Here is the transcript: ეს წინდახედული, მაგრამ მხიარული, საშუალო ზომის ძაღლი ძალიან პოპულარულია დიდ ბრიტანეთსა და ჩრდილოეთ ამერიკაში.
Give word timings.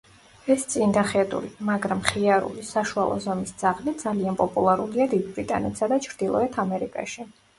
ეს 0.51 0.63
წინდახედული, 0.69 1.49
მაგრამ 1.67 1.99
მხიარული, 2.05 2.63
საშუალო 2.69 3.19
ზომის 3.27 3.53
ძაღლი 3.63 3.95
ძალიან 4.03 4.39
პოპულარულია 4.41 5.07
დიდ 5.13 5.29
ბრიტანეთსა 5.37 5.91
და 5.95 6.03
ჩრდილოეთ 6.07 6.61
ამერიკაში. 6.65 7.29